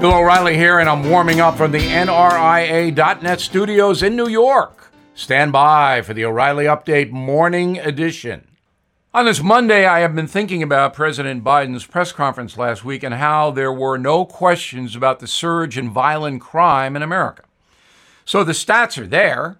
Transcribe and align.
Bill 0.00 0.12
O'Reilly 0.12 0.58
here, 0.58 0.78
and 0.78 0.90
I'm 0.90 1.08
warming 1.08 1.40
up 1.40 1.56
from 1.56 1.72
the 1.72 1.78
NRIA.net 1.78 3.40
studios 3.40 4.02
in 4.02 4.14
New 4.14 4.28
York. 4.28 4.92
Stand 5.14 5.52
by 5.52 6.02
for 6.02 6.12
the 6.12 6.26
O'Reilly 6.26 6.66
Update 6.66 7.10
Morning 7.10 7.78
Edition. 7.78 8.46
On 9.14 9.24
this 9.24 9.42
Monday, 9.42 9.86
I 9.86 10.00
have 10.00 10.14
been 10.14 10.26
thinking 10.26 10.62
about 10.62 10.92
President 10.92 11.42
Biden's 11.42 11.86
press 11.86 12.12
conference 12.12 12.58
last 12.58 12.84
week 12.84 13.02
and 13.02 13.14
how 13.14 13.50
there 13.50 13.72
were 13.72 13.96
no 13.96 14.26
questions 14.26 14.94
about 14.94 15.20
the 15.20 15.26
surge 15.26 15.78
in 15.78 15.88
violent 15.88 16.42
crime 16.42 16.94
in 16.94 17.02
America. 17.02 17.44
So 18.26 18.44
the 18.44 18.52
stats 18.52 18.98
are 19.02 19.06
there. 19.06 19.58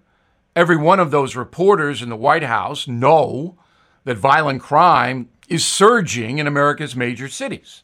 Every 0.55 0.77
one 0.77 0.99
of 0.99 1.09
those 1.09 1.35
reporters 1.35 2.03
in 2.03 2.09
the 2.09 2.15
White 2.15 2.43
House 2.43 2.87
know 2.87 3.57
that 4.03 4.17
violent 4.17 4.61
crime 4.61 5.29
is 5.49 5.65
surging 5.65 6.37
in 6.37 6.45
America's 6.45 6.95
major 6.95 7.27
cities. 7.27 7.81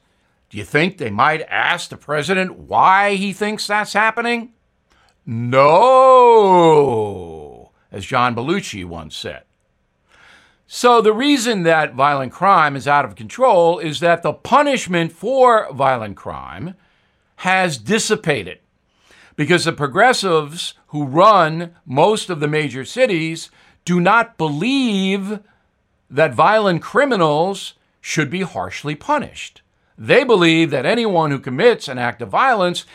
Do 0.54 0.60
you 0.60 0.66
think 0.66 0.98
they 1.00 1.10
might 1.10 1.42
ask 1.50 1.90
the 1.90 1.98
president 1.98 2.60
why 2.60 3.16
he 3.16 3.34
thinks 3.34 3.66
that's 3.66 3.94
happening? 3.94 4.54
No, 5.26 5.72
as 7.92 8.06
John 8.06 8.36
Belushi 8.36 8.86
once 8.86 9.18
said. 9.18 9.46
So, 10.68 11.02
the 11.02 11.12
reason 11.12 11.64
that 11.64 11.96
violent 11.96 12.34
crime 12.34 12.76
is 12.76 12.88
out 12.88 13.04
of 13.04 13.16
control 13.16 13.80
is 13.80 14.00
that 14.02 14.22
the 14.22 14.32
punishment 14.32 15.12
for 15.12 15.68
violent 15.74 16.18
crime 16.18 16.76
has 17.38 17.80
dissipated 17.80 18.60
because 19.36 19.66
the 19.66 19.74
progressives 19.74 20.76
who 20.90 21.04
run 21.04 21.74
most 21.84 22.30
of 22.30 22.40
the 22.40 22.48
major 22.48 22.86
cities 22.86 23.50
do 23.86 24.00
not 24.00 24.38
believe 24.38 25.40
that 26.12 26.36
violent 26.36 26.84
criminals 26.84 27.74
should 28.02 28.30
be 28.30 28.42
harshly 28.42 28.94
punished. 28.94 29.64
They 29.98 30.24
believe 30.24 30.72
that 30.72 30.86
anyone 30.86 31.32
who 31.32 31.40
commits 31.40 31.88
an 31.88 31.98
act 31.98 32.22
of 32.22 32.30
violence 32.30 32.86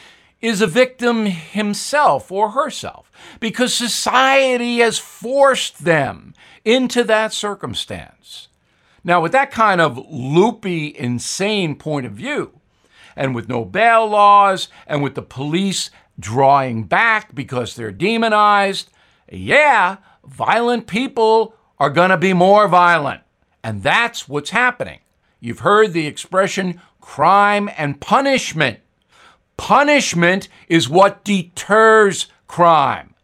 is 0.41 0.61
a 0.61 0.67
victim 0.67 1.27
himself 1.27 2.31
or 2.31 2.51
herself 2.51 3.11
because 3.41 3.75
society 3.75 4.79
has 4.79 4.99
forced 4.99 5.85
them 5.85 6.35
into 6.65 7.03
that 7.05 7.33
circumstance. 7.33 8.49
Now, 9.05 9.21
with 9.21 9.33
that 9.33 9.51
kind 9.51 9.81
of 9.81 9.99
loopy, 10.11 10.95
insane 10.97 11.77
point 11.77 12.07
of 12.07 12.13
view, 12.13 12.61
and 13.17 13.35
with 13.35 13.49
no 13.49 13.65
bail 13.65 14.07
laws, 14.07 14.69
and 14.87 15.03
with 15.03 15.15
the 15.15 15.23
police 15.23 15.91
drawing 16.21 16.85
back 16.85 17.35
because 17.35 17.75
they're 17.75 17.91
demonized, 17.91 18.91
yeah, 19.31 19.97
violent 20.25 20.87
people 20.87 21.55
are 21.79 21.91
going 21.91 22.11
to 22.11 22.17
be 22.17 22.33
more 22.33 22.69
violent. 22.69 23.23
And 23.63 23.83
that's 23.83 24.29
what's 24.29 24.51
happening. 24.51 25.01
You've 25.41 25.61
heard 25.61 25.93
the 25.93 26.07
expression 26.07 26.81
crime 27.09 27.71
and 27.79 27.99
punishment. 28.03 28.79
Punishment 29.57 30.47
is 30.69 30.91
what 30.91 31.25
deters 31.25 32.27
crime. 32.47 33.15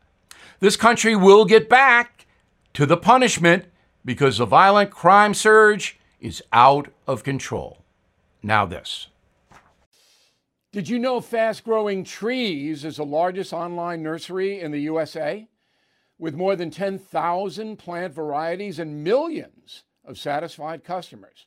This 0.58 0.74
country 0.74 1.14
will 1.14 1.44
get 1.44 1.68
back 1.68 2.27
to 2.72 2.86
the 2.86 2.96
punishment 2.96 3.66
because 4.02 4.38
the 4.38 4.46
violent 4.46 4.90
crime 4.90 5.34
surge 5.34 5.98
is 6.18 6.42
out 6.50 6.88
of 7.06 7.24
control. 7.24 7.84
Now, 8.42 8.64
this. 8.64 9.08
Did 10.72 10.88
you 10.88 10.98
know 10.98 11.20
Fast 11.20 11.62
Growing 11.62 12.05
Trees 12.05 12.86
is 12.86 12.96
the 12.96 13.05
largest 13.05 13.52
online 13.52 14.02
nursery 14.02 14.60
in 14.60 14.72
the 14.72 14.80
USA? 14.80 15.46
With 16.18 16.34
more 16.34 16.56
than 16.56 16.70
10,000 16.70 17.77
plant 17.77 18.14
varieties 18.14 18.78
and 18.78 19.05
millions 19.05 19.82
of 20.06 20.18
satisfied 20.18 20.84
customers. 20.84 21.46